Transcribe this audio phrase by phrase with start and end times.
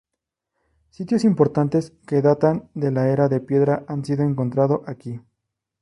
[0.89, 5.21] Sitios importantes que datan de la era de piedra han sido encontrado aquí.